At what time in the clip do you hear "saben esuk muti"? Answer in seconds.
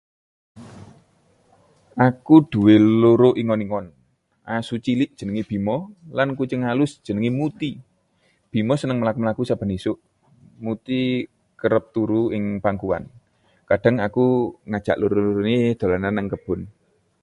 9.45-11.01